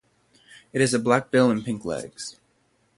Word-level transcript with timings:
It 0.73 0.81
has 0.81 0.95
a 0.95 0.99
black 0.99 1.29
bill 1.29 1.51
and 1.51 1.63
pink 1.63 1.85
legs. 1.85 2.39